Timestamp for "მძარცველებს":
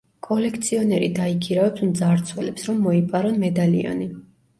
1.89-2.65